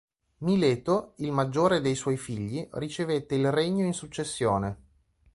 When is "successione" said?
3.93-4.77